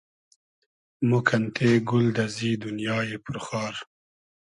[1.07, 3.75] مۉ کئنتې گول دئزی دونیایی پور خار